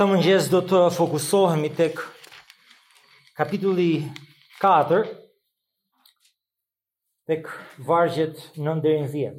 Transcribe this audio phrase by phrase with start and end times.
[0.00, 1.98] Këtë mëngjes do të fokusohemi tek
[3.36, 3.88] kapitulli
[4.62, 5.00] 4
[7.32, 7.50] tek
[7.90, 9.34] vargjet 9 deri në 10.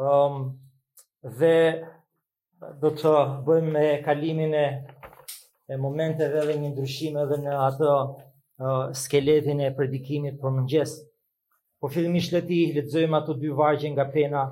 [0.00, 0.38] Ëm um,
[1.42, 1.52] dhe
[2.86, 3.12] do të
[3.50, 4.64] bëjmë me kalimin e
[5.74, 10.96] e momenteve dhe një ndryshime dhe në atë uh, skeletin e predikimit për mëngjes.
[11.80, 14.46] Po fillimisht leti, të lexojmë ato dy vargje nga pena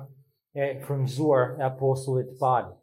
[0.53, 2.77] e frymzuar e apostullit Paulit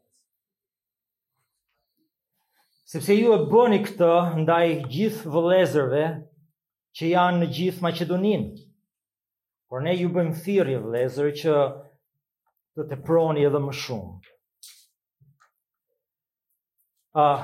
[2.92, 4.08] sepse ju e bëni këtë
[4.42, 6.00] ndaj gjithë vëlezërve
[6.98, 8.48] që janë në gjithë Maqedoninë.
[9.72, 11.54] Por ne ju bëjmë thirrje vëlezër që
[12.74, 14.10] të teproni proni edhe më shumë.
[17.24, 17.40] Ah,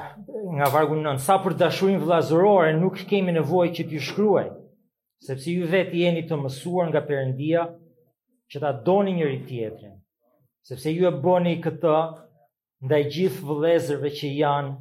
[0.59, 4.48] nga vargu nën, sa për dashurin vlazërore nuk kemi nevoj që t'ju shkruaj,
[5.27, 7.65] sepse ju vetë jeni të mësuar nga përëndia
[8.53, 9.97] që ta doni njëri tjetërin,
[10.69, 11.97] sepse ju e bëni këtë
[12.87, 14.77] ndaj gjithë vëlezërve që janë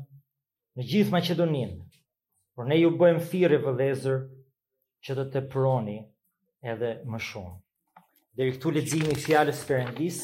[0.78, 1.70] në gjithë Macedonin,
[2.56, 4.20] por ne ju bëjmë thire vëlezër
[5.08, 5.98] që të të proni
[6.74, 7.56] edhe më shumë.
[8.38, 10.20] Dhe i këtu lezimi fjallës përëndis,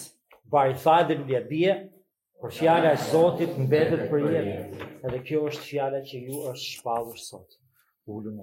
[0.54, 1.16] bar i tha dhe
[1.50, 1.74] bje,
[2.42, 7.18] por fjalla e Zotit mbetet për jetë, edhe kjo është fjalla që ju është shpallur
[7.26, 7.58] sot.
[8.14, 8.34] Ullu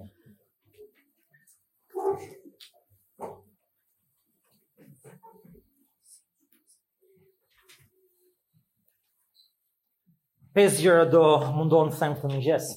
[10.55, 11.21] pesë gjëra do
[11.55, 12.69] mundon të them këtë mëngjes.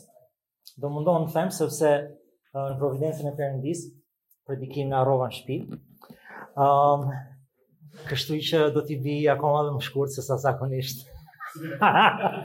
[0.83, 2.05] Do mundon të them sepse uh,
[2.71, 3.87] në providencën e Perëndis
[4.47, 5.79] predikimi na rrova në shtëpi.
[6.61, 7.11] Ëm um,
[8.09, 11.07] kështu që do t'i bi akoma më shkurt se sa zakonisht.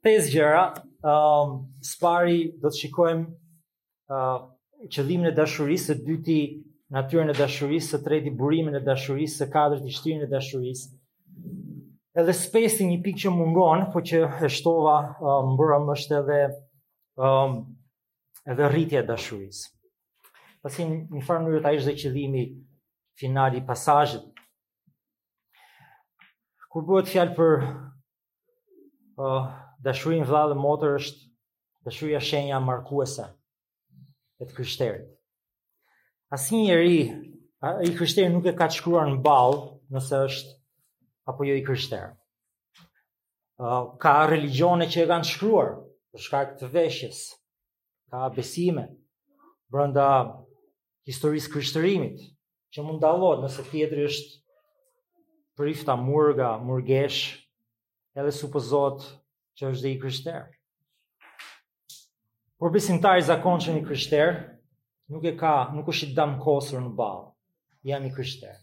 [0.06, 0.66] pesë gjëra,
[1.06, 3.26] ëm um, spari do të shikojmë
[4.14, 4.45] uh,
[4.94, 6.39] qëllimin e dashurisë, së dyti
[6.94, 10.92] natyrën e dashurisë, së tretë burimin e dashurisë, së katërt të shtirin e dashurisë.
[12.16, 16.38] Edhe spesi një pikë që mungon, por që e shtova um, bëra më edhe
[17.17, 17.58] um,
[18.54, 19.73] edhe rritja e dashurisë.
[20.65, 22.45] Pasi në farë mënyrë ta ishte qëllimi
[23.20, 24.23] final i pasazhit.
[26.71, 29.52] Kur bëhet fjalë për uh,
[29.83, 31.33] dashurinë vëllai dhe motër është
[31.86, 33.27] dashuria shenja markuese
[34.42, 35.14] e të kryshterit.
[36.31, 37.02] Asin e ri,
[37.86, 39.59] i krishterë nuk e ka të shkruar në balë,
[39.93, 40.53] nëse është,
[41.30, 42.15] apo jo i kryshterë.
[44.02, 45.75] Ka religione që e ka shkruar,
[46.11, 47.19] për shkak të veshjes,
[48.11, 48.87] ka besime,
[49.71, 50.08] brenda
[51.09, 52.25] historisë kryshterimit,
[52.73, 54.41] që mund të nëse tjetëri është
[55.55, 57.21] për ifta murga, murgesh,
[58.19, 59.05] edhe supozot
[59.59, 60.49] që është dhe i kryshterë.
[62.59, 64.35] Por besimtar i krishterë që një kryshterë,
[65.11, 67.30] nuk e ka, nuk është i damkosur në balë,
[67.92, 68.55] jam i kryshter.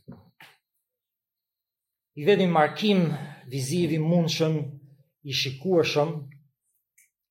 [2.19, 3.05] I vedin markim,
[3.51, 4.57] vizivi mundshëm,
[5.23, 6.11] i shikueshëm,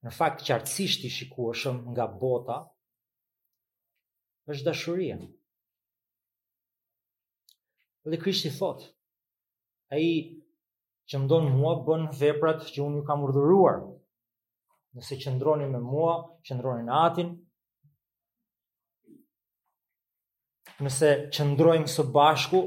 [0.08, 2.60] në fakt qartësisht i shikueshëm nga bota,
[4.50, 5.18] është dashuria.
[8.10, 8.88] Dhe Krishti thot,
[9.94, 10.10] a i
[11.12, 13.78] që ndonë mua bën veprat që unë ju kam urdhuruar,
[14.98, 16.16] nëse që ndroni me mua,
[16.48, 17.36] që ndroni në atin,
[20.86, 22.60] nëse qëndrojmë së bashku,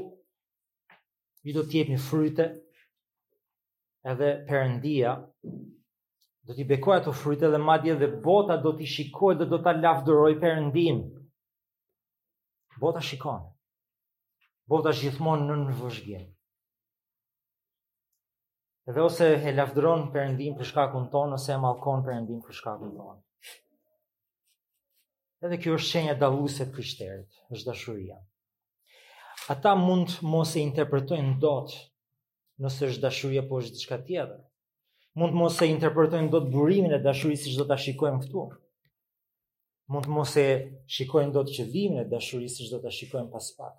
[1.45, 2.45] ju do t'jep një fryte,
[4.11, 5.13] edhe përëndia,
[6.45, 9.73] do t'i bekoj ato fryte dhe madje dhe bota do t'i shikoj dhe do t'a
[9.83, 11.03] lafdëroj përëndin.
[12.81, 13.43] Bota shikon,
[14.69, 16.25] bota gjithmonë në në vëzhgjim.
[18.91, 23.23] Edhe ose e lafdëron përëndin për shkakun tonë, ose e malkon përëndin për shkakun tonë.
[25.45, 28.15] Edhe kjo është shenja davuse të krishterit, është dashuria.
[29.53, 31.69] Ata mund mos e interpretojnë dot
[32.65, 34.39] nëse është dashuria po është diçka tjetër.
[35.21, 38.43] Mund mos e interpretojnë dot burimin e dashurisë siç do ta shikojmë këtu.
[39.93, 40.47] Mund mos e
[40.95, 43.77] shikojnë dot qëllimin e dashurisë siç do ta shikojmë pas pak.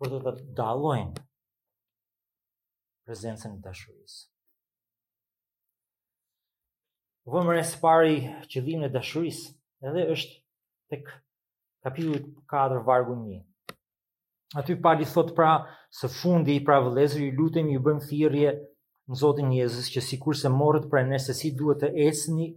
[0.00, 0.32] Por do ta
[0.62, 4.20] dallojnë prezencën e dashurisë.
[7.28, 9.52] Vëmëre së pari qëllimin e dashurisë,
[9.86, 10.38] edhe është
[10.92, 11.10] tek
[11.86, 12.20] kapitulli
[12.52, 13.44] 4 vargu 1.
[14.60, 15.50] Aty pali thot pra
[15.98, 18.52] së fundi i pra vëllezër ju lutem ju bëjmë thirrje
[19.08, 22.48] në Zotin Jezus që kur se morët për se si duhet të esni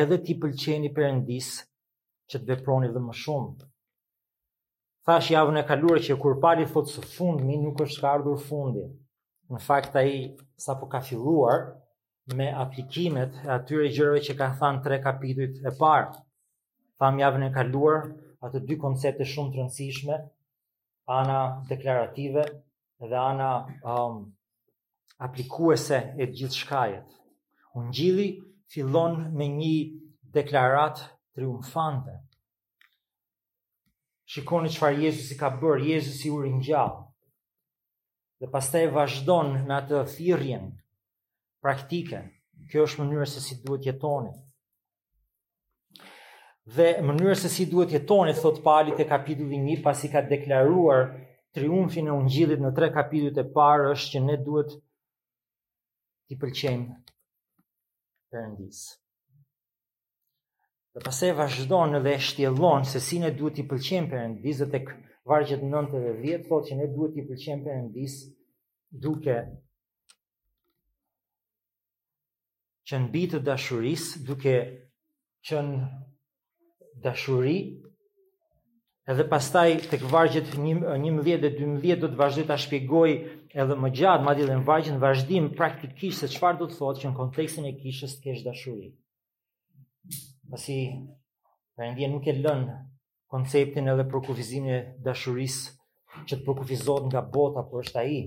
[0.00, 1.48] edhe ti pëlqeni endis
[2.30, 3.64] që të veproni dhe më shumë.
[5.06, 8.84] Thash javën e kaluar që kur pali thot së fundi nuk është ka ardhur fundi.
[9.50, 10.12] Në fakt ai
[10.64, 11.58] sa po ka filluar
[12.38, 16.12] me aplikimet e atyre gjërëve që ka thanë tre kapitit e parë
[17.02, 17.96] pam javën e kaluar
[18.46, 20.16] ato dy koncepte shumë të rëndësishme,
[21.16, 21.38] ana
[21.68, 22.42] deklarative
[23.08, 23.50] dhe ana
[23.92, 24.14] um,
[25.26, 27.08] aplikuese e gjithë shkajet.
[27.78, 28.26] Unë gjithi
[28.70, 29.74] fillon me një
[30.36, 31.02] deklarat
[31.34, 32.14] triumfante.
[34.32, 37.02] Shikoni që farë Jezus i ka bërë, Jezus i uri gjallë.
[38.40, 40.70] Dhe pas të e në atë thirjen,
[41.62, 42.22] praktike,
[42.70, 44.38] kjo është mënyrë se si duhet jetonit
[46.64, 51.00] dhe mënyrë se si duhet jetoni, thot pali të kapitulli një pasi ka deklaruar
[51.54, 54.70] triumfin e ungjillit në tre kapitujt e parë është që ne duhet
[56.28, 57.00] t'i pëlqejmë
[58.32, 58.78] Perëndis.
[60.94, 64.86] Dhe pasaj vazhdon dhe shtjellon se si ne duhet t'i pëlqejmë Perëndis dhe tek
[65.28, 68.14] vargjet 9 dhe 10 thot që ne duhet t'i pëlqejmë Perëndis
[69.04, 69.36] duke
[72.86, 74.54] që në bitë dashuris, duke
[75.46, 75.76] që në
[77.02, 77.82] dashuri,
[79.10, 83.10] edhe pastaj të këvargjët një mëdhjet dhe 12 do të vazhdoj të shpjegoj
[83.62, 87.10] edhe më gjatë, ma dhe në vargjën vazhdim praktikisht se qëfar do të thotë që
[87.10, 88.90] në kontekstin e kishës të kesh dashuri.
[90.52, 90.78] Pasi,
[91.76, 92.76] për endje nuk e lënë
[93.32, 95.58] konceptin edhe prokufizimin e dashuris
[96.28, 98.22] që të prokufizot nga bota, por është aji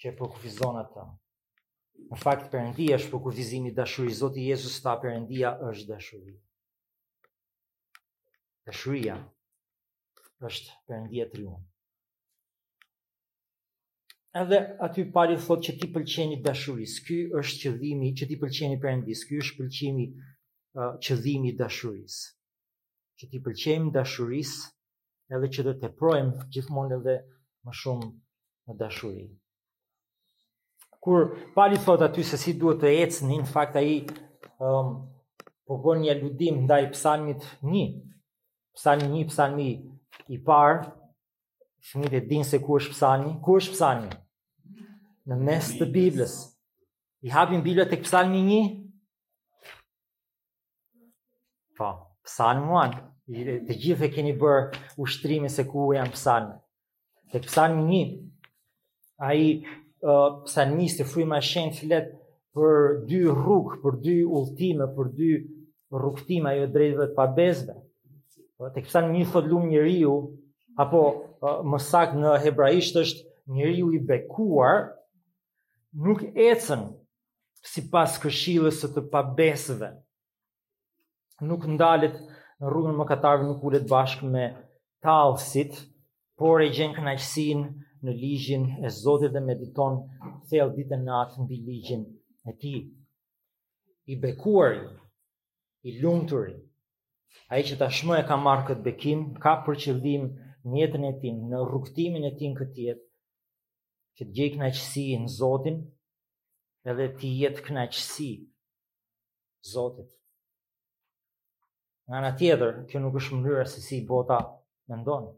[0.00, 1.04] që e prokufizon atë.
[2.10, 5.26] Në fakt, për është prokufizimi dashuri, Zotë Jezus ta për
[5.70, 6.34] është dashuri
[8.64, 8.72] e
[10.48, 11.26] është për ndje
[14.42, 18.90] Edhe aty pari thot që ti pëlqeni dashuris, ky është qëdhimi, që ti pëlqeni për
[18.90, 20.06] endis, ky është pëlqimi
[20.80, 22.16] uh, qëdhimi dashuris.
[23.18, 24.54] Që ti pëlqemi dashuris
[25.34, 27.14] edhe që dhe të projmë gjithmonë edhe
[27.64, 29.30] më shumë në dashurin.
[31.04, 34.00] Kur pari thot aty se si duhet të ecë në fakt aji
[34.66, 34.88] um,
[35.66, 37.86] po bërë një ludim ndaj psalmit një,
[38.74, 39.68] psalmi një psalmi
[40.32, 40.82] i parë,
[41.88, 44.08] shumit e dinë se ku është psalmi, ku është psalmi?
[45.30, 46.34] Në mes të Biblës.
[47.24, 48.60] I hapim Biblët e këpsalmi një?
[51.78, 51.92] Fa,
[52.26, 53.04] psalmi një po,
[53.70, 56.58] të gjithë e keni bërë ushtrimi se ku janë psalmi.
[57.32, 58.02] Tek psalmi një,
[59.24, 62.16] a i uh, psalmi se fri shenë të letë
[62.54, 62.76] për
[63.08, 65.30] dy rrugë, për dy ultime, për dy
[65.94, 67.74] rrugëtime, ajo drejtëve të pabezve,
[68.58, 70.10] Po, të kësa një thot lumë njëriu,
[70.82, 70.98] apo
[71.42, 74.76] po, më sak në hebraisht është njeriu i bekuar,
[76.06, 76.84] nuk ecën
[77.70, 79.88] si pas këshilës të pabesëve.
[81.50, 82.20] Nuk ndalit
[82.62, 84.44] në rrugën më katarve nuk ullet bashkë me
[85.04, 85.74] talësit,
[86.38, 87.64] por e gjenë kënaqësin
[88.06, 89.98] në ligjin e Zotit dhe mediton
[90.50, 92.06] thellë ditën e natën mbi ligjin
[92.46, 92.80] e tij.
[94.12, 94.86] I bekuari,
[95.88, 96.54] i lumturi,
[97.52, 100.26] ai që tashmë e ka marrë këtë bekim, ka për qëllim
[100.70, 103.06] në jetën e tij, në rrugtimin e tij këtë jetë,
[104.16, 105.78] që të gjejë kënaqësi në Zotin,
[106.90, 108.30] edhe të jetë kënaqësi
[109.72, 110.10] Zotit.
[112.08, 114.36] Nga në tjetër, kjo nuk është mënyrë se si bota
[114.90, 115.30] me ndonë.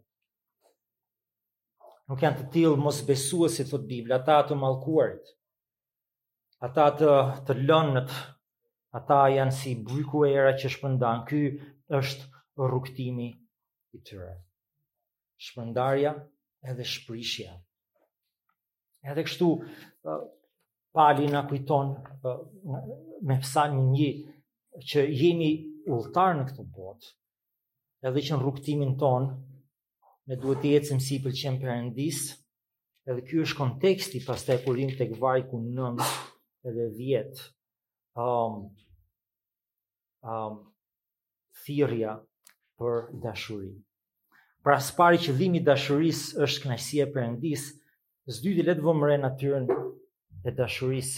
[2.10, 5.30] Nuk janë të tilë mos besua si thot Biblia, ata të malkuarit,
[6.66, 7.12] ata të,
[7.46, 8.12] të lënët,
[8.98, 11.40] ata janë si bujku e era që shpëndan, ky
[11.88, 13.28] është rrugtimi
[13.92, 14.32] i tyre.
[15.46, 16.12] Shpërndarja
[16.70, 17.52] edhe shprishja.
[19.10, 19.50] Edhe kështu,
[20.96, 21.92] pali në kujton
[23.30, 24.08] me psal një
[24.90, 25.52] që jemi
[25.94, 27.12] ulltar në këtë botë,
[28.08, 29.28] edhe që në rrugtimin ton
[30.28, 32.22] ne duhet të ecim si për qenë përëndis,
[33.06, 36.08] edhe kjo është konteksti pas të e tek të këvaj ku nëmë
[36.68, 37.46] edhe vjetë.
[38.26, 38.58] Um,
[40.24, 40.56] um,
[41.66, 42.12] thirrja
[42.78, 43.72] për dashuri.
[44.62, 47.66] Pra së pari që dhimi dashuris është knajsia për endis,
[48.26, 49.68] së dy letë vëmëre natyren
[50.46, 51.12] e dashuris.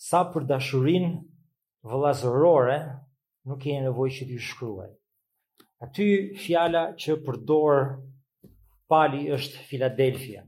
[0.00, 1.08] Sa për dashurin
[1.88, 2.78] vëlazërore,
[3.48, 4.90] nuk e nëvoj që t'i shkruaj.
[5.84, 6.04] Aty
[6.42, 7.82] fjala që përdor
[8.90, 10.42] pali është Filadelfia.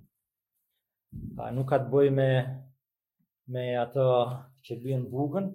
[1.36, 2.30] Pa, nuk ka të me,
[3.52, 4.06] me ato
[4.64, 5.50] që bëjën bugën,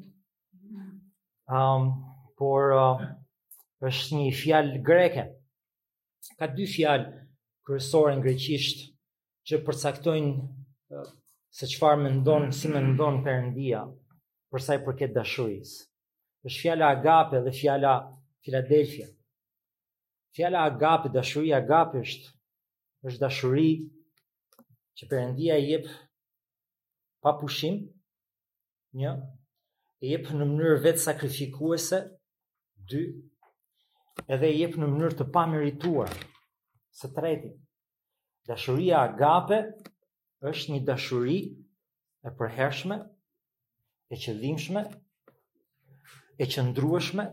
[1.57, 1.91] um,
[2.39, 2.75] por...
[2.79, 3.07] Uh,
[3.89, 5.23] është një fjalë greke.
[6.39, 7.25] Ka dy fjalë
[7.65, 8.85] kryesore në greqisht
[9.47, 11.01] që përcaktojnë
[11.55, 13.83] se çfarë mendon, si mendon Perëndia
[14.51, 15.85] për sa i përket dashurisë.
[16.45, 17.93] Është fjala agape dhe fjala
[18.45, 19.07] Philadelphia.
[20.35, 22.31] Fjala agape, dashuria agape është
[23.07, 23.69] është dashuri
[24.97, 25.87] që Perëndia i jep
[27.23, 27.79] pa pushim,
[28.97, 29.11] një,
[30.05, 31.99] i jep në mënyrë vetë sakrifikuese,
[32.89, 33.01] dy,
[34.33, 36.11] edhe i jep në mënyrë të pamerituar.
[36.99, 37.49] Së treti,
[38.47, 39.57] dashuria agape
[40.51, 41.37] është një dashuri
[42.23, 42.97] e përhershme,
[44.11, 44.83] e qëllimshme,
[46.41, 47.25] e qëndrueshme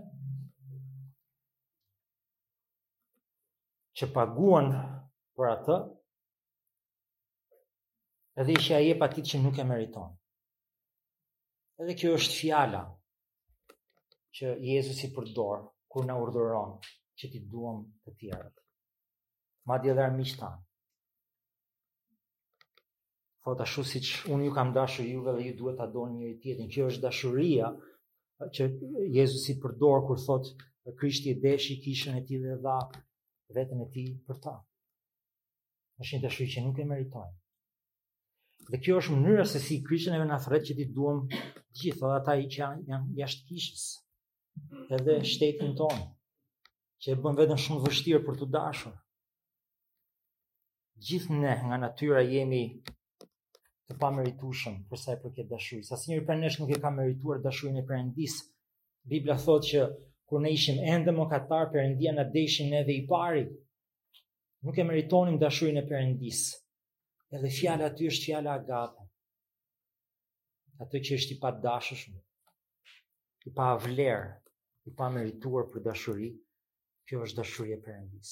[4.00, 4.70] që paguan
[5.38, 5.76] për atë
[8.42, 10.14] edhe që ja jep atit që nuk e meriton.
[11.82, 12.82] Edhe kjo është fjala
[14.38, 16.70] që Jezus i përdorë kur në urdhëron
[17.20, 18.60] që ti duam të tjerët.
[19.68, 20.50] Ma dje dhe armiq po ta.
[23.44, 26.70] Thot si që unë ju kam dashur juve dhe ju duhet të një njëri tjetin.
[26.72, 27.68] Kjo është dashuria
[28.54, 28.62] që
[29.18, 30.50] Jezus i përdorë kur thot
[30.98, 32.76] krishti e deshi kishën e ti dhe dha
[33.54, 34.56] vetën e ti për ta.
[36.00, 37.34] është një dashuri që nuk e meritojnë.
[38.72, 41.34] Dhe kjo është mënyra se si krishën e me në thret që ti duhet
[41.78, 43.84] gjithë, dhe ata i që janë jashtë kishës
[44.96, 45.96] edhe shtetin ton,
[47.02, 48.98] që e bën vetën shumë vështirë për të dashur
[51.06, 56.38] Gjithë ne, nga natyra, jemi të pa e për sa i Sa si njëri për
[56.42, 58.36] nesh nuk e ka merituar dashurin e Perëndis.
[59.12, 59.80] Biblia thot që
[60.30, 63.42] kur ne ishim endë më katar, përëndia në deshin edhe i pari,
[64.64, 66.44] nuk e meritonim dashurin e Perëndis.
[67.34, 69.00] Edhe fjala aty është fjala agape.
[70.82, 71.50] ato që është i pa
[73.46, 74.30] i pa vlerë,
[74.86, 76.28] i merituar për dashuri,
[77.06, 78.30] kjo është dashuri e Perëndis.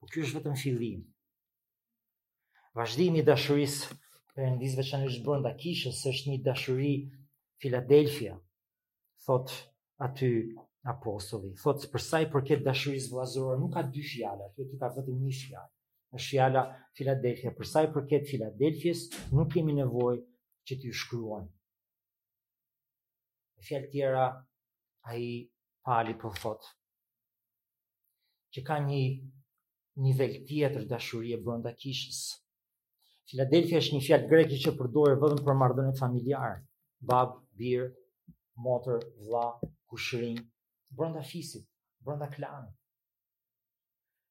[0.00, 1.02] Po është vetëm fillim.
[2.76, 3.94] Vazhdimi i dashurisë
[4.36, 6.92] në veçanërisht brenda kishës është një dashuri
[7.62, 8.34] Filadelfia,
[9.24, 9.52] thot
[10.08, 10.30] aty
[10.92, 11.52] apostoli.
[11.62, 15.34] Thot për sa i përket dashurisë vllazërore, nuk ka dy fjalë, aty ka vetëm një
[15.40, 15.68] fjala.
[16.16, 16.64] Është fjala
[16.96, 17.52] Filadelfia.
[17.56, 20.22] Për sa i përket Filadelfis, nuk kemi nevojë
[20.68, 21.52] që ti shkruajmë.
[23.62, 24.26] Fjalë tjera
[25.08, 25.30] a i
[25.86, 26.66] pali për thot,
[28.54, 28.98] që ka një
[30.04, 32.20] nivel tjetër dashurie bërënda kishës.
[33.32, 36.62] Filadelfia është një fjallë greki që përdojë vëdhën për mardhënët familjarë,
[37.10, 37.88] babë, birë,
[38.66, 39.42] motër, vla,
[39.90, 40.38] kushërin,
[40.94, 41.66] bërënda fisit,
[42.04, 42.70] bërënda klanë.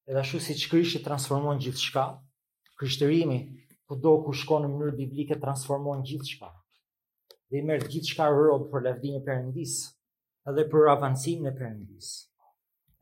[0.10, 2.06] Edhe ashtu si që krishtë transformon gjithë shka,
[2.80, 3.40] krishtërimi,
[3.90, 6.52] ku do ku shko në mënyrë biblike, transformon gjithë shka.
[7.52, 8.92] Dhe i mërë gjithë shka rëbë për
[9.28, 9.92] për endisë
[10.50, 12.08] edhe për avancim në përëndis.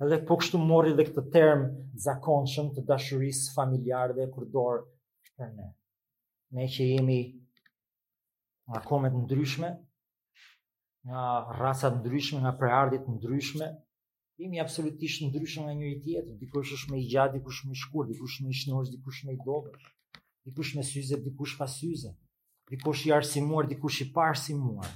[0.04, 1.62] Edhe po kështu mori dhe këtë term
[2.08, 4.84] zakonshëm të dashurisë familjare dhe dorë
[5.28, 5.68] këtë ne.
[6.58, 7.20] Ne që jemi
[8.70, 9.70] nga komet ndryshme,
[11.10, 11.26] nga
[11.60, 13.68] rasat ndryshme, nga preardit ndryshme,
[14.40, 17.80] jemi absolutisht ndryshme nga një i tjetër, dikush është me i gjatë, dikush me i
[17.84, 19.76] shkurë, dikush me i shnoz, dikush me i dobet,
[20.48, 22.14] dikush me syze, dikush fa syze,
[22.72, 24.92] dikush i arsimuar, dikush i parsimuar,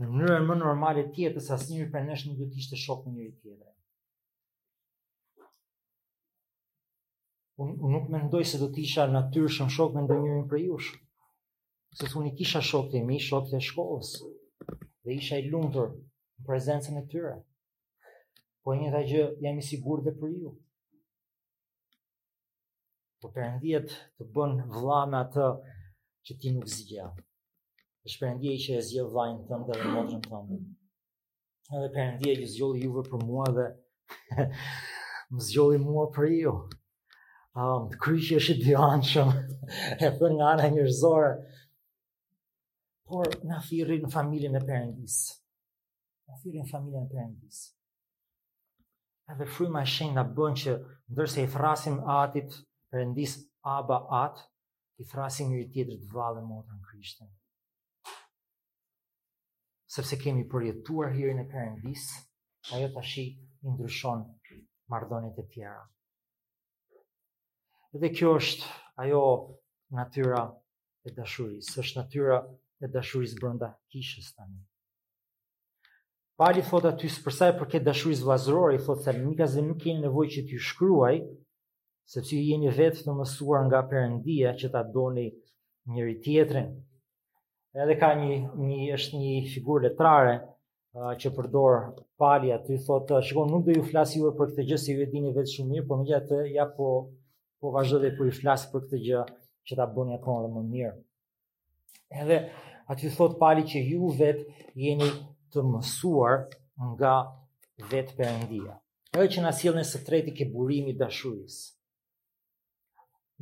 [0.00, 3.12] në mënyrën më normale të jetës sa asnjë nesh nuk do të ishte shok me
[3.12, 3.72] njëri tjetrin.
[7.64, 10.90] Unë nuk mendoj se do të isha natyrshëm shok me ndonjërin prej jush.
[11.96, 14.10] Sepse unë kisha shokë të mi, shokë të shkollës.
[15.06, 17.32] Dhe isha i lumtur në prezencën e tyre.
[18.64, 20.52] Po një dha gjë, jam i sigurt dhe për ju.
[23.24, 25.48] Po perëndiet të bën vëlla me atë
[26.28, 27.24] që ti nuk zgjidh
[28.10, 30.56] shpërndje i që e zjo vajnë tëmë dhe dhe modrën tëmë.
[31.76, 33.66] Edhe përndje i zjoli juve për mua dhe
[35.34, 36.52] më zjoli mua për ju.
[37.58, 39.38] Um, Kryqë e shqit dhjoan shumë,
[40.06, 41.32] e për nga një njërzore.
[43.06, 45.34] Por në thirin në familjen e përndjisë.
[46.26, 47.66] Në thirin në familjen e përndjisë.
[49.34, 50.76] Edhe fryma e shenjë nga bën që
[51.14, 52.60] ndërse i thrasim atit
[52.94, 54.44] përndjisë aba atë,
[55.02, 57.26] i thrasim një tjetër të valë e modrën krishtën
[59.96, 62.02] sepse kemi përjetuar hirin e Perëndis,
[62.74, 63.24] ajo tashi
[63.66, 64.20] i ndryshon
[64.92, 65.82] marrëdhëniet e tjera.
[68.00, 68.66] Dhe kjo është
[69.04, 69.22] ajo
[69.96, 70.42] natyra
[71.06, 74.58] e dashurisë, është natyra e dashurisë brenda kishës tani.
[76.38, 79.22] Pali thot aty së përsa e përket dashuris vazërore, i thot se në
[79.64, 81.16] nuk keni nevoj që t'ju shkryuaj,
[82.12, 85.26] sepse ju jeni vetë të mësuar nga përëndia që ta doni
[85.88, 86.68] njëri tjetërin,
[87.82, 91.76] edhe ka një një është një figurë letrare uh, që përdor
[92.22, 95.04] pali aty thotë uh, shikoj nuk do ju flas juve për këtë gjë se ju
[95.04, 96.88] e dini vetë shumë mirë por megjithatë ja po
[97.64, 99.24] po vazhdo dhe po ju flas për këtë gjë
[99.68, 100.94] që ta bëni akoma më mirë
[102.22, 102.40] edhe
[102.94, 104.42] aty thot pali që ju vet
[104.86, 105.08] jeni
[105.52, 106.40] të mësuar
[106.94, 107.12] nga
[107.92, 108.78] vetë perëndia
[109.16, 111.76] ajo që na sillnë së treti ke burimi dashurisë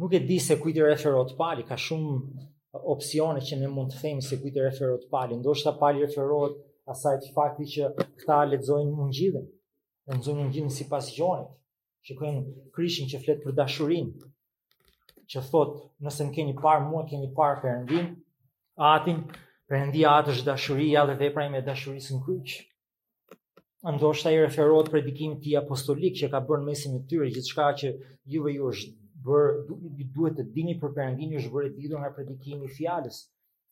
[0.03, 2.51] nuk e di se kujt i referohet pali ka shumë
[2.83, 5.37] opsione që ne mund të themi se kujtë referohet pali.
[5.39, 6.57] Ndo pali referohet
[6.91, 7.91] asaj të fakti që
[8.23, 9.47] këta ledzojnë më njidhen,
[10.11, 11.49] në nëzojnë sipas si gjonit,
[12.07, 14.11] që kënë krishin që fletë për dashurin,
[15.31, 18.11] që thot nëse në keni parë mua, keni parë përëndin,
[18.91, 19.23] atin,
[19.71, 22.57] përëndia atë është dashuria dhe dhe prajme dashurisë në kryq.
[23.95, 27.71] Ndo i referohet predikimit të apostolik që ka bërë në mesin e tyre, gjithë shka
[27.81, 27.95] që
[28.35, 28.93] juve ju është
[29.27, 29.63] bër,
[30.17, 33.23] duhet të dini për perëndimin e zhvërë nga predikimi i fjalës.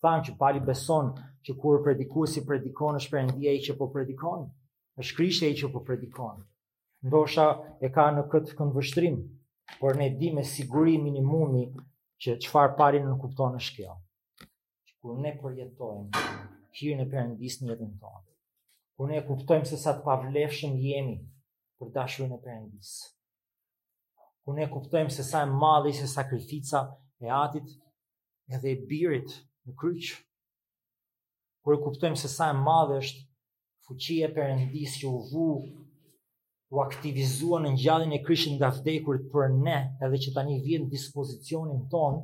[0.03, 1.13] Tham që pali beson
[1.47, 4.47] që kur predikuesi predikon është perëndia ai që po predikon,
[5.03, 6.41] është Krishti ai që po predikon.
[7.07, 7.45] Ndoshta
[7.87, 9.21] e ka në këtë këndvështrim,
[9.81, 11.63] por ne dimë me siguri minimumi
[12.25, 13.95] që çfarë pali nuk kupton është kjo.
[14.87, 16.27] Që kur ne përjetojmë
[16.81, 18.29] hirin e përëndis në jetën tonë,
[18.97, 21.17] kur ne kuptojmë se sa të pavlefshëm jemi
[21.79, 23.01] për dashurinë e perëndisë
[24.45, 26.79] ku ne kuptojmë se sa e madhe ishte sakrifica
[27.21, 27.69] e atit
[28.55, 29.29] edhe e birit
[29.67, 30.07] në kryq.
[31.63, 33.23] Kur kuptojmë se sa e madhe është
[33.87, 35.47] fuqia e Perëndisë që u vu
[36.75, 40.93] u aktivizua në ngjallin e Krishtit nga vdekurit për ne, edhe që tani vjen në
[40.97, 42.19] dispozicionin ton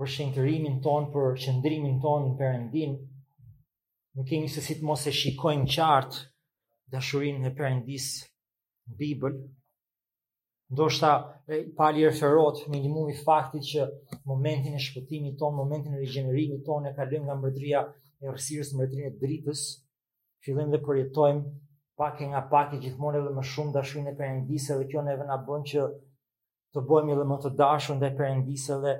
[0.00, 2.90] për shenjtërimin ton, për qëndrimin ton në Perëndin,
[4.16, 6.24] nuk kemi se si të mos e shikojmë qartë
[6.96, 9.38] dashurinë e Perëndisë në Bibël,
[10.70, 11.42] ndoshta
[11.76, 13.84] pali referohet me minimumi faktit që
[14.30, 17.80] momentin e shpëtimit ton, momentin e regjenerimit ton e kalojmë nga mbretëria
[18.20, 19.62] e errësirës në e dritës,
[20.44, 21.44] fillim dhe përjetojmë
[22.00, 25.28] pak e nga pak e gjithmonë edhe më shumë dashurinë e Perëndisë dhe kjo neve
[25.30, 25.86] na bën që
[26.74, 28.92] të bëhemi dhe më të dashur ndaj Perëndisë dhe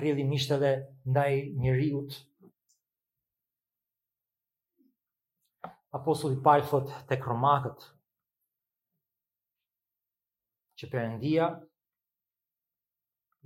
[0.00, 0.72] rrjedhimisht edhe
[1.12, 2.02] ndaj njeriu.
[6.00, 7.86] Apostulli Paul thot të kromakët,
[10.80, 11.46] që përëndia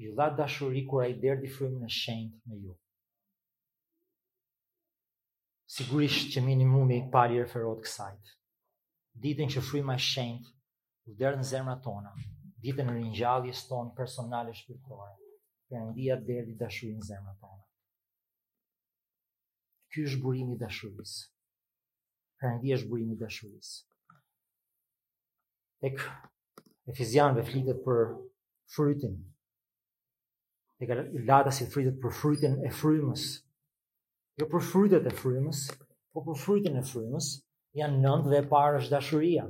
[0.02, 2.74] ju dha dashuri kura i derdi frumë në shenjë në ju.
[5.76, 8.34] Sigurisht që minimumi pari referot kësajtë.
[9.24, 10.52] Ditën që frymë a shenjë
[11.10, 12.12] u derdë në zemra tona,
[12.64, 15.10] ditën në rinjallis tonë personale shpirtore,
[15.70, 17.64] përëndia derdi dashuri në zemra tona.
[19.90, 21.26] Ky është burimi i dashurisë.
[22.76, 23.74] është burimi i dashurisë.
[25.84, 26.00] Tek
[26.92, 28.02] Efizianëve flitet për
[28.74, 29.14] frytin.
[30.84, 33.24] E Galata si flitet për frytin e frymës.
[34.42, 35.62] Jo për frytet e frymës,
[36.16, 37.30] po për frytin e frymës
[37.80, 39.46] janë nëndë dhe parë është dashuria.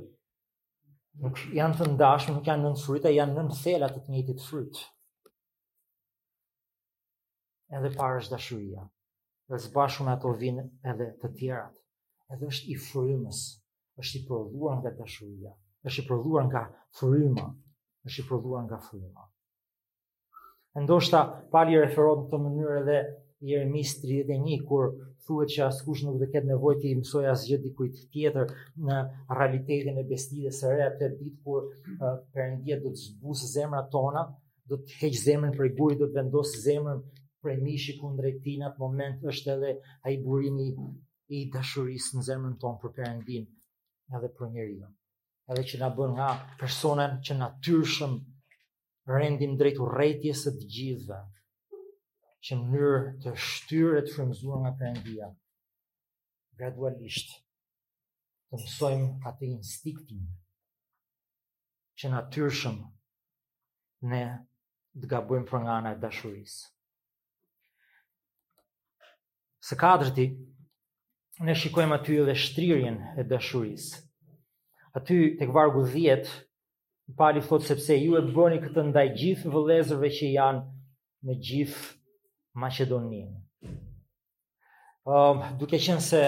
[1.25, 4.85] Nuk janë të ndashme, nuk janë nëndë fryta, janë nëndë thela të të njëtit frytë.
[7.75, 8.87] Edhe parë është dashuria.
[9.51, 11.75] Dhe së bashku me ato vinë edhe të tjerat.
[12.35, 13.43] Edhe është i frymës,
[14.03, 15.53] është i prodhuar nga dashuria
[15.89, 16.61] është i prodhuar nga
[16.99, 17.43] fryma,
[18.09, 19.23] është i prodhuar nga fryma.
[20.75, 21.19] E ndoshta
[21.53, 22.97] pali referon në të mënyrë edhe
[23.49, 24.87] Jeremis 31 kur
[25.27, 28.51] thuhet që askush nuk do ketë nevojë të mësoj asgjë dikujt tjetër
[28.87, 28.97] në
[29.39, 34.25] realitetin e besimit së re atë ditë kur uh, Perëndia do të zbusë zemrat tona,
[34.71, 37.01] do të heqë zemrën prej gurit, do të vendosë zemrën
[37.45, 39.73] prej mishi ku në atë moment është edhe
[40.09, 40.69] ai burimi
[41.39, 43.45] i dashurisë në zemrën tonë për Perëndin
[44.15, 44.85] edhe për njerin
[45.51, 46.27] edhe që na bën nga
[46.61, 48.13] personen që natyrshëm
[49.15, 51.19] rendim drejt urrëties së të gjithëve
[52.45, 55.27] që në mënyrë të shtyrë të frymzuar nga Perëndia
[56.61, 60.25] gradualisht të mësojmë atë instiktin
[62.01, 62.81] që natyrshëm
[64.13, 64.23] ne
[65.01, 66.65] të gabojmë për nga ana e dashurisë.
[69.67, 70.25] Së kadrëti,
[71.47, 74.03] ne shikojmë aty edhe shtrirjen e dashurisë
[74.95, 76.27] aty tek vargu 10
[77.17, 80.61] pali thot sepse ju e bëni këtë ndaj gjithë vëllezërve që janë
[81.27, 81.83] në gjithë
[82.61, 83.37] Maqedoninë.
[85.19, 86.21] Ëm duke qenë se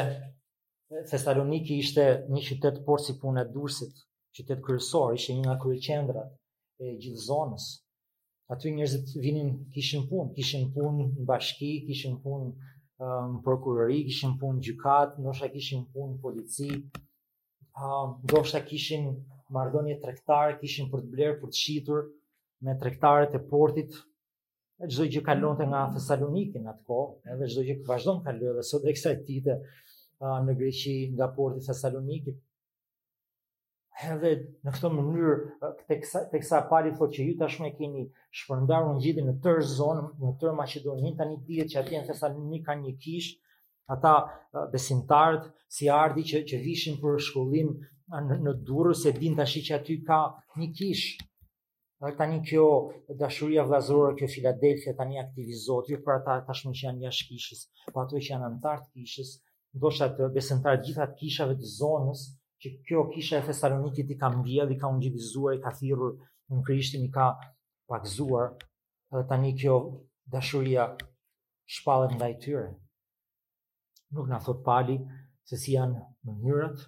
[1.09, 2.03] Thessaloniki ishte
[2.33, 3.95] një qytet por si punë e Durrësit,
[4.35, 6.29] qytet kryesor, ishte një nga kryeqendrat
[6.83, 7.65] e gjithë zonës.
[8.51, 12.51] Aty njerëzit vinin, kishin punë, kishin punë në bashki, kishin punë në
[13.05, 16.69] um, prokurori, kishin punë gjykat, ndoshta kishin punë polici,
[18.23, 19.11] ndoshta kishin
[19.53, 22.07] marrëdhënie tregtare, kishin për të bler, për të shitur
[22.65, 23.99] me tregtarët e portit
[24.81, 28.49] e çdo gjë kalonte nga Thessaloniki në atë kohë, edhe çdo gjë që vazhdon kaloi
[28.53, 29.55] edhe sot drejt kësaj dite
[30.47, 32.39] në Greqi nga porti i Thessalonikit.
[34.13, 34.31] Edhe
[34.65, 35.35] në këtë mënyrë
[35.91, 38.03] teksa teksa pali thotë që ju tashmë e keni
[38.41, 42.87] shpërndarur ngjitin në tërë zonë, në tërë Maqedoninë, tani dihet që atje në Thessalonik kanë
[42.89, 43.37] një kishë
[43.87, 44.13] ata
[44.73, 47.69] besimtarët si ardhi që që vishin për shkollim
[48.29, 50.17] në, në Durrës se din tash që aty ka
[50.59, 51.05] një kish.
[52.03, 52.65] Dhe tani kjo
[53.21, 58.03] dashuria vllazërore kjo Filadelfia tani aktivizohet jo për ata tashmë që janë jashtë kishës, por
[58.03, 59.31] ato që janë anëtar të kishës,
[59.79, 62.23] ndoshta të besimtarë gjitha kishave të zonës
[62.61, 66.13] që kjo kisha e Thessalonikit i ka mbjell, i ka ungjillizuar, i ka thirrur
[66.53, 67.31] në Krishtin, i ka
[67.91, 68.53] pakzuar,
[69.15, 69.79] edhe tani kjo
[70.37, 70.87] dashuria
[71.77, 72.67] shpallet ndaj tyre
[74.11, 74.95] nuk na thot pali
[75.47, 76.79] se si janë mënyrat.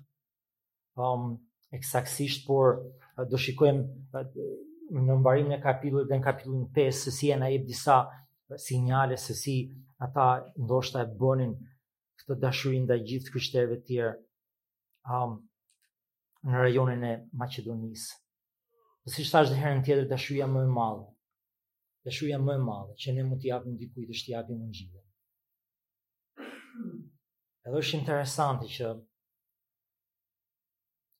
[0.99, 1.37] Um,
[1.75, 4.45] eksaktësisht por uh, do shikojmë uh,
[4.89, 9.17] në mbarimin e kapitullit dhe në kapitullin 5 se si janë ajë disa uh, sinjale
[9.17, 9.55] se si
[10.01, 10.25] ata
[10.57, 11.53] ndoshta e bënin
[12.23, 14.13] këtë dashuri ndaj gjithë kushteve të tjerë
[15.15, 15.37] um,
[16.47, 18.17] në rajonin e Maqedonisë.
[18.19, 21.05] Dhe po si shtash dhe herën tjetër dashuria më e madhe.
[22.07, 25.05] Dashuria më e madhe që ne mund t'i japim dikujt është t'i japim në gjithë.
[27.69, 28.85] Edhe është interesanti që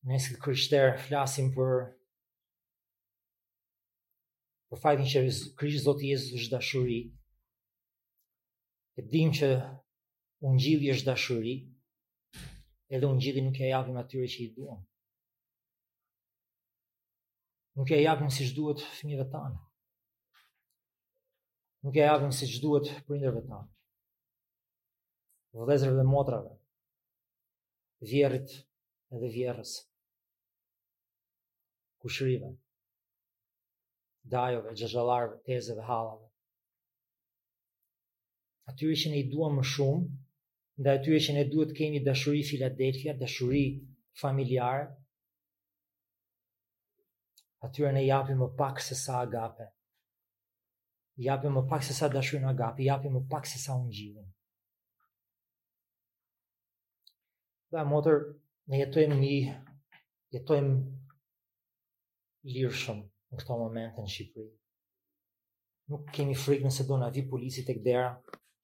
[0.10, 1.74] ne si kryshterë flasim për
[4.72, 5.22] për fajtin që
[5.62, 6.98] kryshë zotë Jezus është dashuri,
[8.98, 9.52] e dim që
[10.50, 11.54] unë gjithi është dashuri,
[12.98, 14.82] edhe unë gjithi nuk e japim atyre që i duon.
[17.78, 19.62] Nuk e jafim si që duhet fëmjëve tanë.
[21.86, 23.68] Nuk e jafim si që duhet përinderve tanë
[25.58, 26.52] vëllezërve dhe motrave,
[28.06, 28.52] vjerit
[29.18, 29.72] edhe vjerës,
[32.04, 32.52] kushrive,
[34.36, 36.28] dajove, gjëgjallarve, tezeve, halave.
[38.70, 40.14] Aty e që ne i duam më shumë,
[40.86, 43.64] dhe aty e që ne duhet kemi dashuri Filadelfia, dashuri
[44.22, 44.86] familjarë,
[47.68, 49.68] atyre ne japim më pak se sa agape.
[51.30, 54.30] Japim më pak se sa dashurin agape, japim më pak se sa ungjimin.
[57.70, 58.16] Dhe motër,
[58.70, 59.34] ne jetojmë një,
[60.34, 60.78] jetojmë
[62.82, 64.50] shumë në këto momente në Shqipëri.
[65.94, 68.08] Nuk kemi frikë nëse do në avi polisi të kdera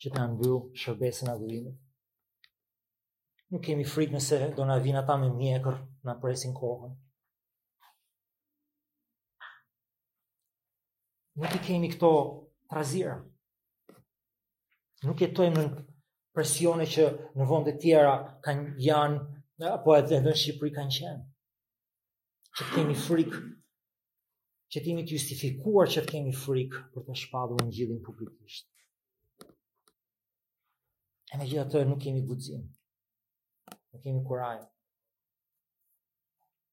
[0.01, 1.77] që të nëmbyllë shërbesin agurimit.
[3.53, 5.77] Nuk kemi frikë nëse do në avi në ta me mjekër
[6.09, 6.97] në presin kohën.
[11.43, 12.11] Nuk i kemi këto
[12.73, 13.19] trazirë.
[15.05, 15.69] Nuk jetojmë në
[16.35, 17.03] presione që
[17.39, 19.19] në vënd të tjera kanë janë,
[19.71, 21.21] apo edhe dhe në Shqipëri kanë qenë.
[22.57, 23.39] Që të kemi frikë,
[24.73, 28.67] që të kemi të justifikuar që të kemi frikë për të shpadu në gjithin publikisht.
[31.31, 32.63] E me gjitha të nuk kemi budzim,
[33.93, 34.59] nuk kemi kuraj.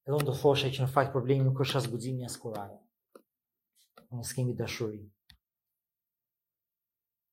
[0.03, 2.71] Edhe unë do thoshe që në fakt problemi nuk është as budzim një as kuraj.
[4.11, 5.07] Nuk s'kemi dashurin.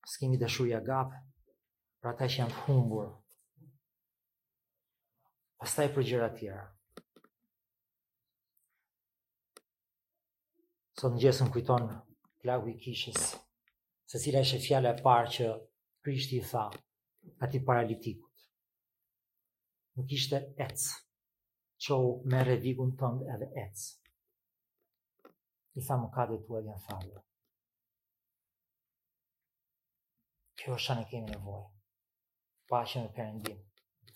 [0.09, 1.21] S'kemi dashurin agapë,
[2.03, 3.07] për ata që janë humbur.
[5.59, 6.61] Pastaj për gjëra tjera.
[10.99, 11.85] Sot në kujton
[12.43, 13.25] plagu i kishës,
[14.11, 15.47] se cila ishe e parë që
[16.03, 16.63] Krishti i tha,
[17.45, 18.43] ati paralitikut.
[19.97, 20.79] Nuk ishte ec.
[21.83, 23.83] që u me redigun tëndë edhe ec.
[25.79, 27.23] I tha më ka dhe tu e janë
[30.59, 31.78] Kjo është shanë kemi nevojë
[32.69, 33.59] pashën e përëndim.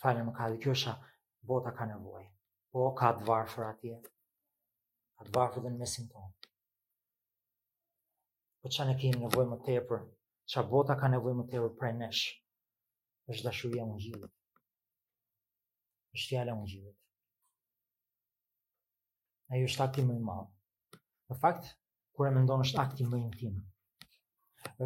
[0.01, 1.07] Falë më ka dhe kjo shak,
[1.49, 2.23] bota ka nevoj.
[2.71, 3.95] Po, ka të varfër atje.
[5.17, 6.29] Ka të varfër dhe në mesin ton.
[8.59, 10.01] Po që në kemi nevoj më tepër,
[10.51, 12.23] që bota ka nevoj më tepër prej nesh,
[13.31, 14.29] është dashuria më gjithë.
[16.13, 16.91] është jale më gjithë.
[19.49, 20.49] A ju është akti më i malë.
[21.29, 21.63] Në fakt,
[22.13, 23.49] kërë e mendon është akti më i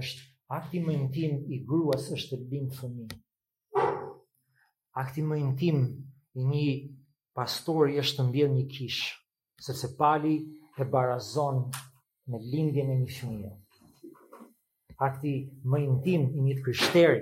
[0.01, 0.21] është
[0.57, 1.25] akti më i
[1.55, 3.17] i gruas është të bimë fëmijë
[5.01, 5.77] akti më intim
[6.39, 6.65] i një
[7.37, 9.01] pastori është të mbjell një kish,
[9.65, 10.33] sepse pali
[10.81, 11.59] e barazon
[12.29, 13.51] me lindjen e një fëmijë.
[15.07, 15.33] Akti
[15.69, 17.21] më intim i një kryshteri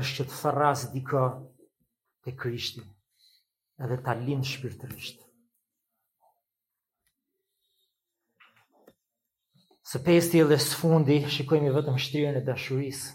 [0.00, 1.26] është që të thërras dikë
[2.26, 2.82] të krishti
[3.84, 5.22] edhe ta lind shpirtërisht.
[9.86, 13.12] Së pesti edhe së fundi, shikojmë i vetëm shtrirën e dashurisë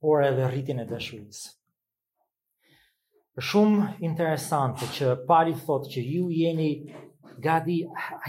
[0.00, 1.54] por edhe rritjen e dashurisë.
[3.36, 6.70] Shumë interesante që pari thot që ju jeni
[7.44, 7.82] gati,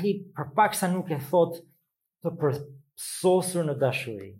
[0.03, 1.59] i për pak sa nuk e thot
[2.23, 4.35] të përsosur në dashurin.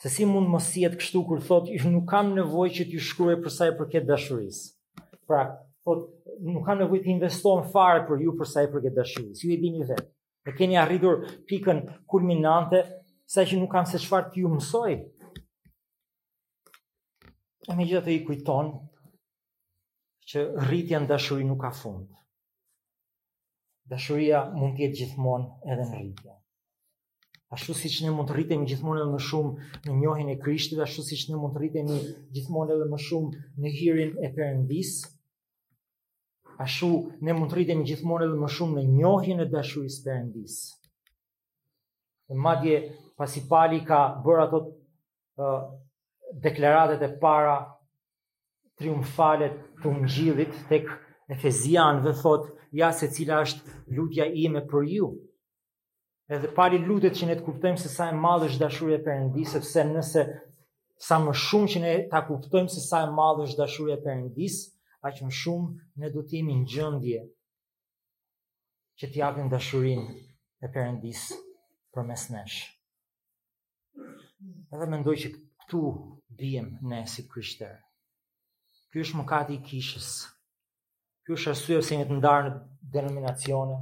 [0.00, 3.04] Se si mund mos si jetë kështu kur thot, ju nuk kam nevoj që t'ju
[3.04, 4.64] shkruje përsa i përket dashurisë.
[5.28, 5.42] Pra,
[5.84, 6.06] thot,
[6.40, 9.44] nuk kam nevoj të investohem fare për ju përsa e përket dashurisë.
[9.44, 10.04] Ju e bini dhe,
[10.46, 12.84] E keni arridur pikën kulminante,
[13.26, 14.92] sa që nuk kam se qëfar t'ju mësoj
[17.66, 18.68] E me gjithë të i kujton
[20.30, 22.08] që rritja në dashuri nuk ka fund.
[23.90, 26.34] Dashuria mund tjetë gjithmon edhe në rritja.
[27.54, 30.80] Ashtu si që ne mund të rritemi gjithmon edhe më shumë në njohin e kryshtit,
[30.86, 31.98] ashtu si që ne mund të rritemi
[32.38, 34.92] gjithmon edhe më shumë në hirin e përëndis,
[36.66, 36.90] ashtu
[37.22, 40.58] ne mund të rritemi gjithmon edhe më shumë në njohin e dashuris përëndis.
[42.30, 42.80] E madje
[43.18, 45.50] pasipali ka bërë ato të
[46.32, 47.56] deklaratet e para
[48.78, 49.50] triumfale
[49.82, 50.88] të ungjillit tek
[51.32, 55.06] Efezianëve thot ja se cila është lutja ime për ju.
[56.30, 59.56] Edhe pali lutet që ne të kuptojmë se sa e madh është dashuria e Perëndisë,
[59.56, 60.24] sepse nëse
[61.06, 64.68] sa më shumë që ne ta kuptojmë se sa e madh është dashuria e Perëndisë,
[65.06, 67.24] aq më shumë ne do të jemi në gjendje
[69.00, 70.06] që të japim dashurinë
[70.66, 71.40] e Perëndisë
[71.96, 72.60] përmes nesh.
[74.72, 75.34] Edhe mendoj që
[75.64, 75.84] këtu
[76.38, 77.78] bijem ne si kryshterë.
[78.92, 80.08] Ky është mëkati i kishës.
[81.26, 82.54] Ky është arsye pse ne të ndarë në
[82.96, 83.76] denominacione.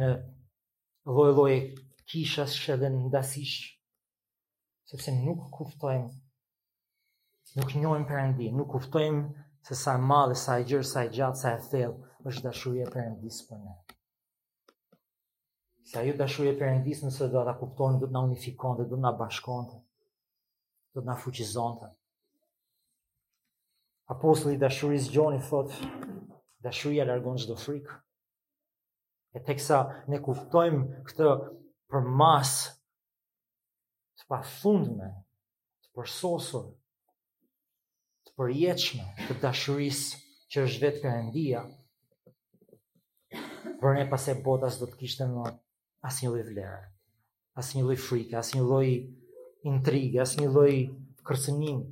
[0.00, 0.10] në
[1.14, 1.56] lloj-lloj
[2.12, 3.54] që dhe ndasish
[4.90, 6.10] sepse nuk kuftojmë
[7.56, 9.22] nuk njohim Perëndin, nuk kuftojmë
[9.66, 12.86] se sa e madhe, sa e gjërë, sa e gjatë, sa e thellë është dashuria
[12.86, 13.74] e Perëndis për ne.
[15.90, 19.12] Sa ju dashuria e nëse do ta kuftojmë, do të na unifikon do të na
[19.20, 19.80] bashkonte
[20.94, 21.88] do të na fuqizonte.
[24.12, 25.72] Apostulli dashurisë Gjoni thot,
[26.66, 27.96] dashuria largon çdo frikë.
[29.32, 29.78] E teksa
[30.12, 31.28] ne kuftojmë këtë
[31.92, 32.52] për mas
[34.20, 36.66] të pa të përsosur,
[38.28, 40.02] të përjeqme, të dashuris
[40.52, 41.64] që është vetë për endia,
[43.80, 45.48] për ne pas e botas do të kishtë në
[46.08, 46.84] asë një loj vlerë,
[47.60, 48.88] asë një loj frike, asë një loj
[49.68, 50.72] intrigë, asë një loj
[51.28, 51.82] kërsenim.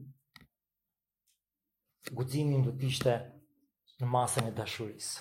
[2.18, 3.12] Gudzimin do t'ishte
[4.00, 5.20] në masën e dashurisë.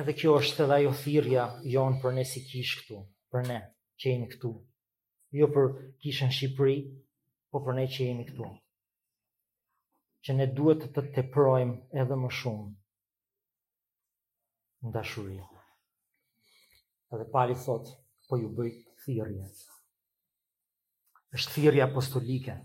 [0.00, 3.00] Edhe kjo është edhe ajo thirrja jon për ne si kish këtu,
[3.34, 3.58] për ne
[4.00, 4.52] që jemi këtu.
[5.40, 5.68] Jo për
[6.02, 6.76] kishën Shqipëri,
[7.50, 8.48] po për ne që jemi këtu.
[10.24, 12.68] Që ne duhet të projmë edhe më shumë
[14.84, 15.38] në dashuri.
[17.12, 17.90] Edhe pali sot,
[18.28, 18.70] po ju bëj
[19.04, 19.46] thirrje.
[21.36, 22.56] Është thirrje apostolike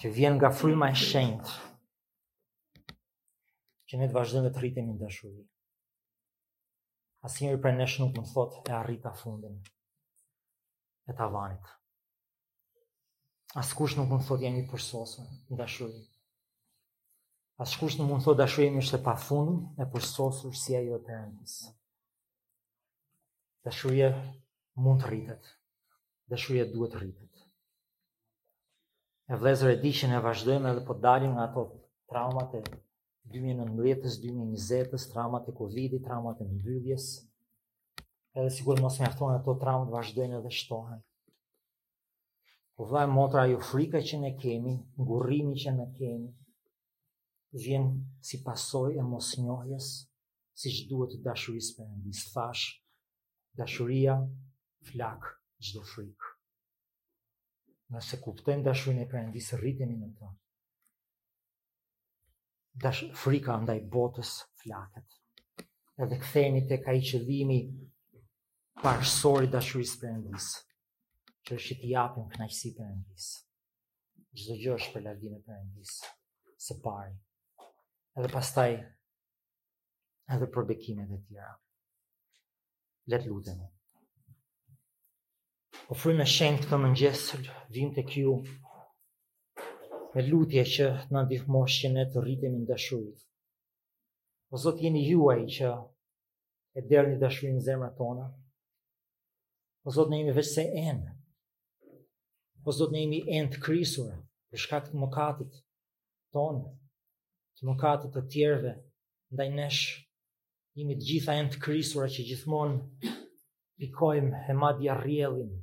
[0.00, 1.56] që vjen nga fryma e shenjtë.
[3.88, 5.44] Që ne të vazhdojmë të rritemi në dashuri.
[7.26, 9.56] Asnjëri prej nesh nuk më thotë e arrit ta fundin
[11.08, 11.64] e tavanit.
[13.62, 16.02] Askush nuk mund të thotë jeni përsosur në dashuri.
[17.64, 21.56] Askush nuk mund thotë dashuria ime është e pafundme, e përsosur si ajo e Perëndis.
[23.66, 24.12] Dashuria
[24.82, 25.48] mund të rritet.
[26.30, 27.44] Dëshuria duhet të rritet.
[29.28, 31.64] E vlezër e di që ne vazhdojmë edhe po dalim nga ato
[32.10, 32.62] traumat e
[33.28, 37.08] 2019-ës, 2020 s traumat e Covid-i, traumat e mbylljes.
[38.38, 41.02] Edhe sigur mos me aftonë ato traumat vazhdojnë edhe shtohen.
[42.78, 46.28] Po vla e motra ju frika që ne kemi, ngurrimi që ne kemi,
[47.64, 47.88] vjen
[48.24, 49.90] si pasoj e mos njohjes,
[50.58, 52.68] si që duhet të dashurisë për në disë fash,
[53.58, 54.14] dashuria
[54.92, 55.24] flak
[55.62, 56.30] gjdo frikë.
[57.94, 60.30] Nëse kuptojmë dashurin e përëndisë, rritemi në të.
[62.84, 65.16] Dash, frika ndaj botës flakët.
[66.04, 67.58] Edhe këthejmi të ka i qëdhimi
[68.82, 73.30] parësori dashurisë përëndisë që është i japim kënaqësi për endis.
[74.38, 76.12] Gjdo gjë është për lavdime për se
[76.68, 77.16] së pari.
[78.18, 78.68] Edhe pastaj,
[80.36, 81.54] edhe për bekimet e tjera.
[83.08, 83.64] Letë lutën
[85.88, 87.20] ofruj po me këmë në mëngjes,
[87.72, 88.32] vim të kju
[90.14, 93.20] me lutje që të në ne të rritemi në dashurit.
[94.50, 95.70] O po Zotë jeni juaj që
[96.78, 98.26] e derë një dashurit në zemrat tona.
[98.28, 98.36] O
[99.86, 101.12] po Zotë ne jemi veç se enë.
[102.68, 104.16] O Zotë ne jemi enë të krisurë,
[104.52, 105.56] për shkak të mëkatit
[106.36, 106.66] tonë,
[107.60, 108.74] të mëkatit të tjerve,
[109.32, 109.80] ndaj nesh,
[110.78, 113.16] jemi të gjitha enë të krisurë që gjithmonë
[113.80, 115.58] pikojmë e madhja rjelinë,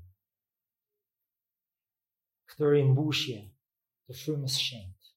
[2.55, 3.37] këtë rimbushje
[4.07, 5.09] të frymës shenjtë.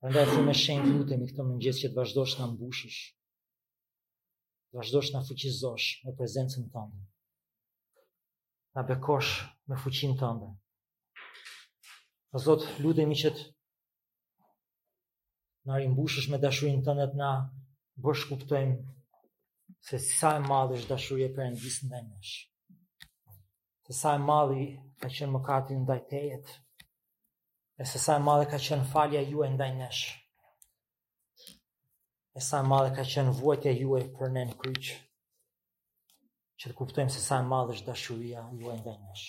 [0.00, 3.00] Prandaj frymë shenjtë lutem i këtë mëngjes që të vazhdosh ta mbushish.
[4.74, 7.02] Vazhdosh na fuqizosh me prezencën tënde.
[8.74, 9.34] Na bekosh
[9.68, 10.48] me fuqinë tënde.
[12.34, 13.44] O Zot, lutemi që të
[15.68, 17.30] na rimbushësh me dashurinë tënde të na
[18.06, 18.80] bësh kuptojmë
[19.88, 22.34] se sa e madhe është dashuria e Perëndisë ndaj nesh
[23.86, 24.64] se sa e mali
[25.00, 26.46] ka qenë më kati ndaj tejet,
[27.76, 30.04] e se sa e mali ka qenë falja ju e ndaj nesh,
[32.34, 34.94] e sa e mali ka qenë vuajtja ju e për ne në kryqë,
[36.58, 39.26] që të kuptojmë se sa e mali është dashuria ju e ndaj nesh.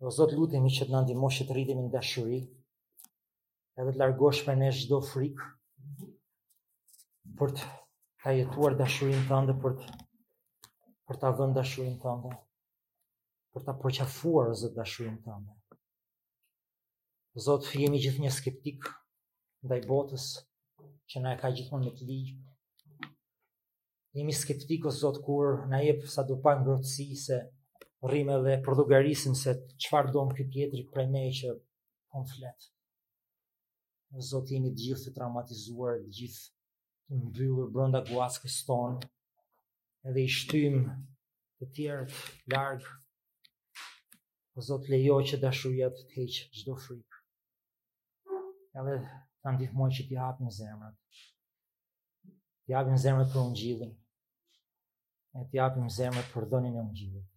[0.00, 2.38] O Zotë lutim i që të nëndimoshe të rritim në dashuri,
[3.76, 5.50] edhe të largosh për ne shdo frikë,
[7.38, 7.68] për të
[8.24, 12.38] ka jetuar dashurin të ndë, për të avën dashurin të ndë
[13.58, 15.54] për ta përqafuar zë dashurin të ame.
[17.44, 18.86] Zotë, jemi gjithë një skeptik
[19.68, 20.28] dhe i botës
[21.10, 22.38] që na e ka gjithmonë në të ligjë.
[24.18, 27.38] Jemi skeptik o zotë kur na jepë sa du pa ngrotësi se
[28.08, 31.52] rrime dhe përdugarisim se qëfar do më këtë jetëri prej me që
[32.14, 32.70] konë fletë.
[34.30, 36.54] Zotë, jemi gjithë të traumatizuar, gjithë
[37.08, 39.12] të mbyllur brënda guaskës tonë
[40.08, 40.82] edhe i shtym
[41.58, 42.14] të tjerët
[42.54, 42.98] largë
[44.58, 47.20] O Zot, lejo që dashuria të të heqë çdo frikë.
[48.80, 48.94] Edhe
[49.44, 51.20] të ndihmoj që të japim zemrat.
[52.88, 53.92] Të zemrat për ungjillin.
[55.36, 57.28] Ne të japim zemrat për dhënin e ungjillit.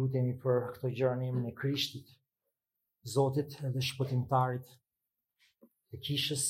[0.00, 2.10] Lutemi për këtë gjë në emrin e Krishtit,
[3.14, 4.74] Zotit dhe shpëtimtarit
[5.90, 6.46] të kishës,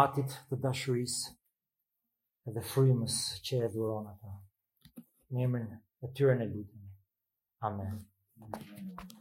[0.00, 1.36] atit të dashurisë
[2.58, 4.34] dhe frymës që e dhuron ata.
[5.30, 5.70] Në emrin
[6.02, 6.96] e Tyre lutemi.
[7.72, 8.00] Amen.
[8.40, 9.19] Thank you.